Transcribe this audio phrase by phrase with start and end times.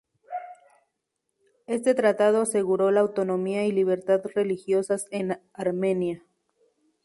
[1.67, 6.25] Este tratado aseguró la autonomía y libertad religiosas en Armenia.